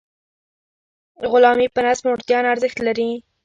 [1.31, 3.09] غلامي په نس موړتیا نه ارزښت نلري.